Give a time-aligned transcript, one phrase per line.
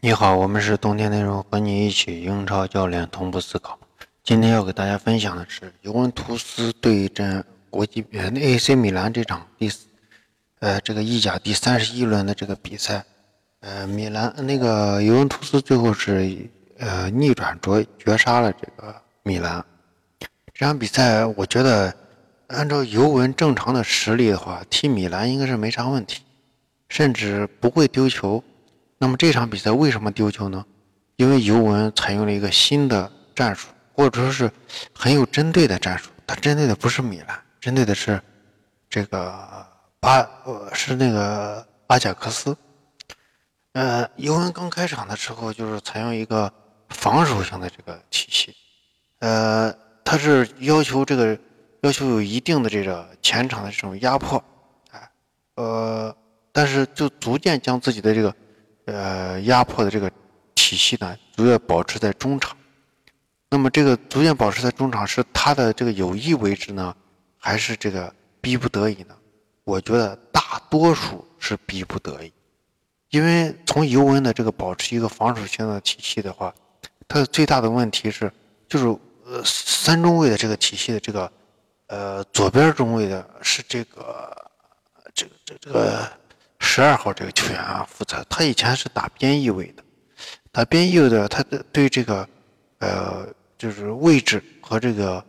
[0.00, 3.76] 你好，我们是冬天内容，和你一起英超教练同步思考。
[4.22, 9.68] 今天要给大家分享的是尤文图斯对阵国际呃 AC 米兰这场第
[10.60, 13.04] 呃这个意甲第三十一轮的这个比赛。
[13.58, 18.94] 呃，米兰那个尤文图斯最后是呃逆转绝绝杀了这个
[19.24, 19.64] 米兰。
[20.54, 21.92] 这场比赛我觉得
[22.46, 26.22] 按照尤文正常的实力的话，踢米兰应该是没啥问题，
[26.88, 28.44] 甚至不会丢球。
[28.98, 30.64] 那么这场比赛为什么丢球呢？
[31.16, 34.50] 因为尤文采用了一个新的战术，或者说是
[34.94, 36.10] 很有针对的战术。
[36.26, 38.20] 它针对的不是米兰，针对的是
[38.88, 39.66] 这个
[39.98, 42.56] 巴呃是那个阿贾克斯。
[43.72, 46.52] 呃，尤文刚开场的时候就是采用一个
[46.90, 48.54] 防守型的这个体系，
[49.20, 51.38] 呃，它是要求这个
[51.80, 54.42] 要求有一定的这个前场的这种压迫，
[54.90, 55.10] 哎，
[55.54, 56.16] 呃，
[56.52, 58.34] 但是就逐渐将自己的这个。
[58.90, 60.10] 呃，压迫的这个
[60.54, 62.56] 体系呢，逐渐保持在中场。
[63.50, 66.96] 那么，这个逐渐保持在中场是他的这个有意为之呢，
[67.36, 69.14] 还是这个逼不得已呢？
[69.64, 72.32] 我觉得大多数是逼不得已，
[73.10, 76.54] 因为从尤文的这个保持一个防守性的体系的话，
[77.06, 78.32] 它的最大的问题是，
[78.68, 78.86] 就是
[79.26, 81.30] 呃三中卫的这个体系的这个
[81.88, 84.50] 呃左边中卫的是这个
[85.14, 86.10] 这个这这个。
[86.70, 89.82] 十二号这个球员啊，负责他以前是打边翼位的，
[90.52, 92.28] 打边翼位的，他的对这个
[92.78, 95.24] 呃就是位置和这个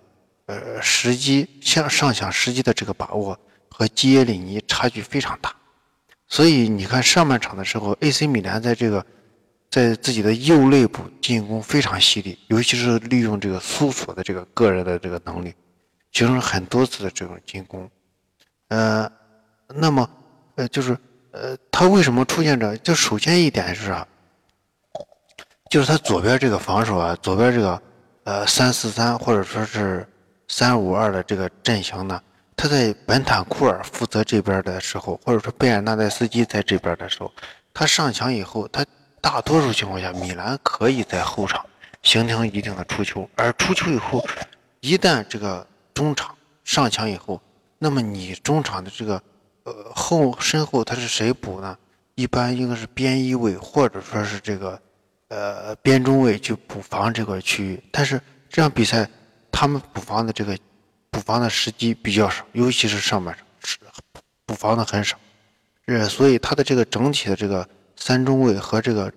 [0.48, 5.56] 呃时机向上抢时机的这个把握和基耶里尼差距非常大，
[6.28, 9.04] 所以你看上半场的时候，AC 米兰在这个
[9.72, 15.54] 在自己的右肋部进攻非常犀利，尤其是利用这个苏索的这个个人的这个能力，
[16.12, 17.90] 形成很多次的这种进攻，
[18.68, 19.10] 呃，
[19.70, 20.08] 那么
[20.56, 20.96] 呃就是。
[21.32, 22.76] 呃，他为什么出现这？
[22.78, 24.08] 就首先一点是啥？
[25.70, 27.80] 就是他左边这个防守啊，左边这个
[28.24, 30.08] 呃三四三或者说是
[30.48, 32.20] 三五二的这个阵型呢，
[32.56, 37.32] 他在本坦库尔负责这边的时候，或者说贝尔纳代斯基在这边的时候，
[37.76, 38.84] 他上墙以后，他
[39.22, 41.64] 大多数情况下，米兰可以在后场
[42.02, 44.28] 形成一定的出球，而出球以后，
[44.80, 47.40] 一旦这个中场上墙以后，
[47.78, 49.22] 那么你中场的这个。
[49.96, 51.78] 后身后他是谁补呢？
[52.16, 54.78] 一般应该是边翼位或者说是这个
[55.30, 57.82] 呃边中卫去补防这块区域。
[57.92, 58.20] 但是
[58.50, 59.10] 这场比赛
[59.50, 60.58] 他们补防的这个
[61.10, 63.78] 补防的时机比较少，尤其是上半场是
[64.46, 65.18] 补防的很少。
[65.86, 67.66] 呃，所以他的这个整体的这个
[67.96, 69.10] 三中卫和这个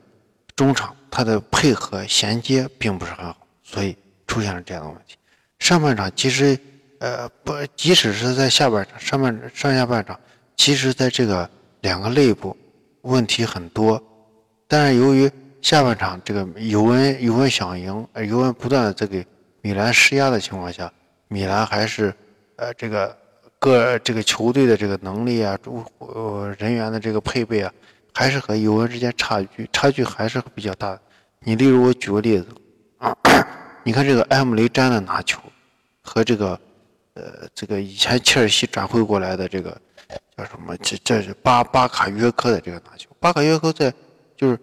[0.54, 3.96] 中场他的配合衔接并不是很好，所以
[4.28, 5.16] 出现了这样的问题。
[5.58, 6.56] 上半场其实
[7.00, 10.16] 呃不，即使是在下半场上半上下半场。
[10.64, 11.50] 其实，在这个
[11.80, 12.56] 两个内部
[13.00, 14.00] 问题很多，
[14.68, 15.28] 但是由于
[15.60, 19.26] 下半场这个尤文尤文想赢，尤文不断的在给
[19.60, 20.88] 米兰施压的情况下，
[21.26, 22.14] 米兰还是
[22.54, 23.18] 呃这个
[23.58, 25.58] 各这个球队的这个能力啊，
[25.98, 27.72] 呃人员的这个配备啊，
[28.14, 31.00] 还是和尤文之间差距差距还是比较大的。
[31.40, 32.46] 你例如我举个例子
[32.98, 33.12] 啊，
[33.82, 35.40] 你看这个埃姆雷詹的拿球
[36.02, 36.60] 和这个
[37.14, 39.76] 呃这个以前切尔西转会过来的这个。
[40.36, 40.76] 叫什么？
[40.78, 43.08] 这这是巴巴卡约科的这个拿球。
[43.20, 43.92] 巴卡约科在
[44.36, 44.58] 就是，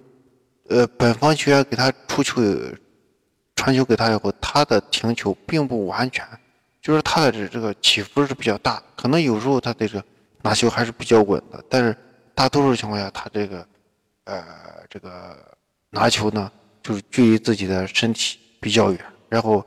[0.67, 2.41] 呃，本方球员给他出球，
[3.55, 6.25] 传球给他以后，他的停球并不完全，
[6.81, 10.03] 就是他的这这个起伏是比较大，可能有时候他这个
[10.41, 11.95] 拿球还是比较稳的，但是
[12.33, 13.67] 大多数情况下，他这个
[14.25, 14.43] 呃
[14.89, 15.37] 这个
[15.89, 18.99] 拿球呢，就是距离自己的身体比较远，
[19.29, 19.65] 然后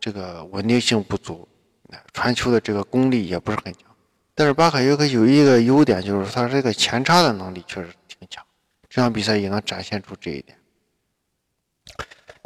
[0.00, 1.48] 这个稳定性不足，
[2.12, 3.93] 传球的这个功力也不是很强。
[4.36, 8.44] 但是巴卡约克有一个优点，就是他这个前插的能力确实挺强，
[8.88, 10.58] 这场比赛也能展现出这一点。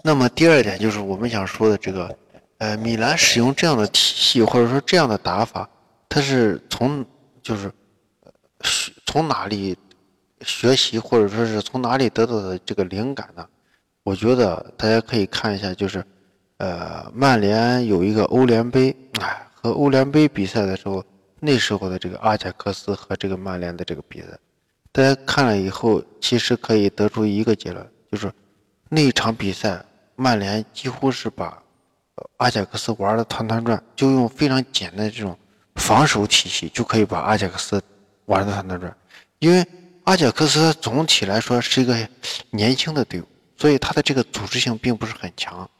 [0.04, 2.14] 那么第二点就是我们想说的这个，
[2.58, 5.66] 呃，米兰使用这样的体系或者说这样的打法，
[6.10, 7.02] 他是从
[7.42, 7.72] 就是
[8.62, 9.74] 学从哪里
[10.42, 13.46] 学习或者说是从哪里得到的这个灵感呢？
[14.02, 16.04] 我觉得大家可以看一下，就是
[16.58, 21.02] 呃，曼联有一个欧联杯，哎，和欧联杯比赛的时候。
[21.40, 24.26] 那时候的这个阿贾克斯和这个曼联的这个比赛，
[24.90, 28.32] 大家看了以后，其实可以得出一个结论，就是
[28.88, 29.84] 那场比赛
[30.16, 31.62] 曼联几乎是把
[32.38, 35.38] 阿贾克斯玩的团团转，就用非常简单的这种
[35.76, 37.80] 防守体系就可以把阿贾克斯
[38.26, 38.96] 玩的团团转。
[39.38, 39.64] 因为
[40.04, 41.96] 阿贾克斯总体来说是一个
[42.50, 43.24] 年轻的队伍，
[43.56, 45.70] 所以他的这个组织性并不是很强。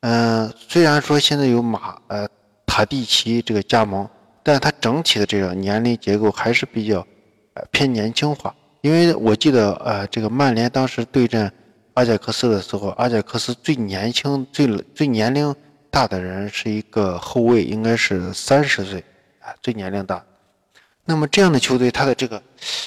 [0.00, 2.26] 嗯，虽然说现在有马呃
[2.64, 4.08] 塔蒂奇这个加盟。
[4.42, 7.06] 但它整体的这个年龄结构还是比较，
[7.54, 8.54] 呃偏年轻化。
[8.80, 11.50] 因为我记得，呃，这个曼联当时对阵
[11.94, 15.54] 阿贾克斯的时候，阿贾克斯最年轻、最最年龄
[15.88, 18.98] 大的人是一个后卫，应该是三十岁
[19.40, 20.24] 啊，最年龄大。
[21.04, 22.42] 那么这样的球队，他的这个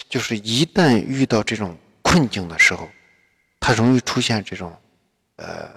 [0.10, 2.90] 就是一旦遇到这种困境的时候，
[3.60, 4.74] 他容易出现这种
[5.38, 5.69] 呃，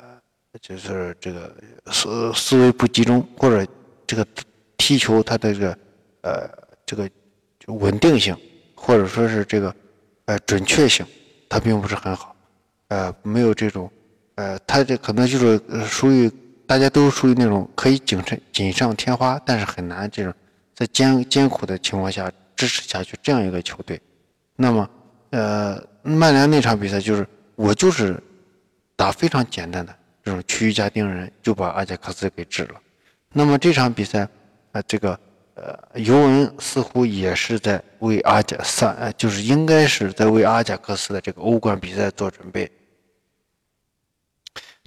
[0.61, 1.55] 就是这个
[1.93, 3.65] 思思维不集中，或者
[4.07, 4.27] 这个
[4.89, 5.79] 踢球它的这个
[6.23, 6.51] 呃
[6.87, 7.11] 这个
[7.67, 8.35] 稳定性，
[8.75, 9.75] 或者说是这个
[10.25, 11.05] 呃准确性。
[11.47, 12.35] 它并不是很好，
[12.89, 13.91] 呃，没有这种，
[14.37, 16.31] 呃，它这可能就是属于
[16.67, 20.33] 大家都属于那种可以锦上锦上添花，但是很难这种
[20.75, 24.01] 在艰艰苦的情况下支持下去这样一个球队。
[24.57, 24.91] 那么，
[25.31, 27.27] 呃，曼联那场比赛就是
[27.57, 28.19] 我就是
[28.97, 29.95] 打非常简单的
[30.25, 32.81] 这种区域加盯人，就把阿贾克斯给治了。
[33.35, 34.27] 那么这场比赛，
[34.73, 35.19] 啊，这个。
[35.61, 42.71] 呃，尤文似乎也是在为阿贾三，呃，就是应该是在为阿贾克斯的这个欧冠比赛做准备。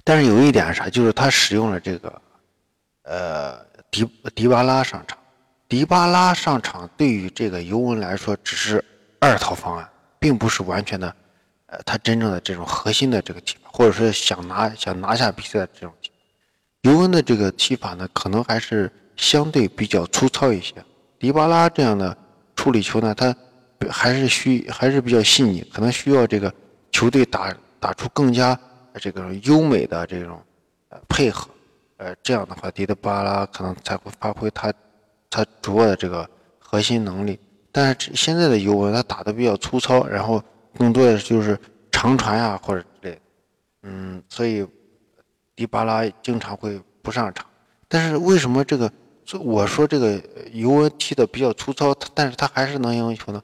[0.02, 2.22] 但是有一点啥，就是他使用了这个，
[3.02, 5.18] 呃，迪迪巴拉上场。
[5.68, 8.82] 迪巴拉上场对于这个尤文来说只是
[9.20, 9.86] 二套方案，
[10.18, 11.14] 并不是完全的，
[11.66, 16.14] 呃，他真正的这种核心的这个踢法，或者说想拿想拿下比赛的这种踢法。
[16.80, 18.90] 尤文的这个踢法呢，可能还是。
[19.16, 20.74] 相对比较粗糙一些，
[21.18, 22.16] 迪巴拉这样的
[22.56, 23.34] 处理球呢，他
[23.90, 26.52] 还是需还是比较细腻，可能需要这个
[26.90, 28.58] 球队打打出更加
[28.94, 30.40] 这个优美的这种
[30.88, 31.48] 呃配合，
[31.98, 34.72] 呃这样的话，迪德巴拉可能才会发挥他
[35.30, 37.38] 他主要的这个核心能力。
[37.70, 40.42] 但是现在的尤文他打的比较粗糙，然后
[40.76, 41.58] 更多的就是
[41.90, 43.20] 长传呀或者之类的，
[43.82, 44.66] 嗯，所以
[45.54, 47.46] 迪巴拉经常会不上场。
[47.88, 48.90] 但是为什么这个？
[49.24, 50.20] 所以我说这个
[50.52, 53.42] 尤文踢的比较粗糙，但是他还是能赢球呢，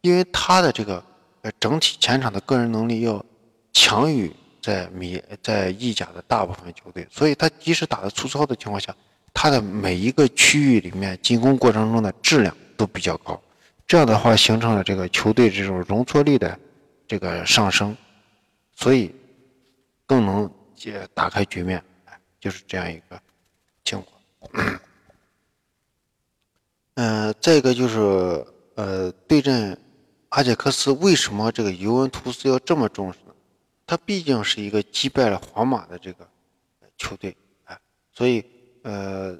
[0.00, 1.02] 因为他的这个
[1.42, 3.24] 呃整体前场的个人能力要
[3.72, 4.32] 强于
[4.62, 8.94] 在米在意甲的大部分球队，所以他即使打的粗糙的情况下，
[9.34, 13.40] 他的每一个区域里面进攻过程中的质量都比较高，
[13.86, 16.58] 这样的话形成了这个球队这种容错率的
[17.06, 17.96] 这个上升，
[18.74, 19.14] 所以
[20.06, 21.82] 更能解打开局面，
[22.40, 23.20] 就是这样一个
[23.84, 24.75] 情况。
[26.96, 27.98] 嗯，再一个就是，
[28.74, 29.78] 呃，对阵
[30.30, 33.34] 阿贾克斯，为什么这个尤文图斯要这么重视呢？
[33.86, 36.26] 他毕竟是一个击败了皇马的这个
[36.96, 37.78] 球队，哎，
[38.14, 38.42] 所以，
[38.82, 39.36] 呃，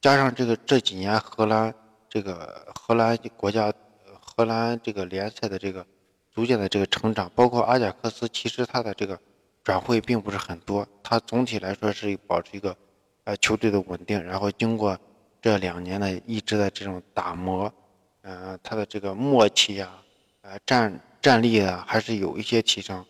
[0.00, 1.74] 加上这个这几年荷兰
[2.08, 3.70] 这个荷兰国家
[4.18, 5.84] 荷兰这个联赛的这个
[6.34, 9.20] 逐渐的这个成长，包括阿贾克斯，其实他的这个
[9.62, 12.74] 转会并不是很多，他总体来说是保持一个
[13.24, 14.98] 呃球队的稳定，然后经过。
[15.40, 17.72] 这两年呢，一直在这种打磨，
[18.22, 20.02] 呃，他的这个默契啊，
[20.42, 23.04] 呃，战战力啊，还是有一些提升，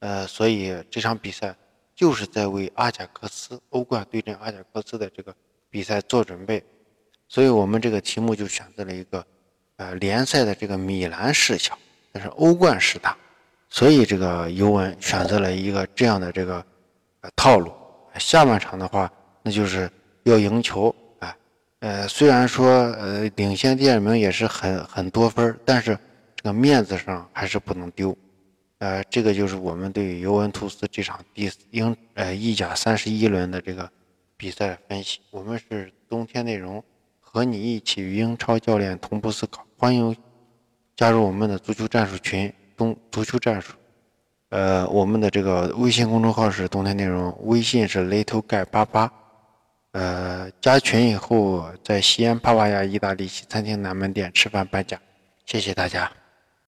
[0.00, 1.54] 呃，所以这场比赛
[1.94, 5.32] 就是在为阿贾克斯欧冠对阵阿贾克斯的这个
[5.70, 6.62] 比赛做准备，
[7.28, 9.24] 所以我们这个题目就选择了一个，
[9.76, 11.78] 呃，联赛的这个米兰视小，
[12.10, 13.16] 但是欧冠视大，
[13.68, 16.64] 所以这个尤文选择了一个这样的这个
[17.20, 17.72] 呃套路，
[18.18, 19.08] 下半场的话，
[19.42, 19.88] 那就是
[20.24, 20.92] 要赢球。
[21.82, 25.98] 呃，虽然说呃领先第二名也是很很多分但是
[26.36, 28.16] 这个面子上还是不能丢。
[28.78, 33.90] 呃，这个就是我们对尤文图斯这场第英呃意甲三十一轮的这个
[34.36, 35.18] 比赛分析。
[35.32, 36.80] 我们是冬天内容，
[37.18, 39.66] 和你一起与英超教练同步思考。
[39.76, 40.16] 欢迎
[40.94, 43.72] 加入我们的足球战术群，冬足球战术。
[44.50, 49.12] 呃，我们的这个微信公众号是冬天内容，微信是 little guy 八八。
[49.92, 54.98] 呃，加群以后，在西安帕瓦亚意大利西餐厅南门店吃饭半价，
[55.44, 56.10] 谢谢大家。